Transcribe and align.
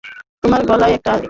তোমার 0.43 0.61
গলায়ও 0.65 0.95
একটা 0.95 1.09
আছে। 1.11 1.19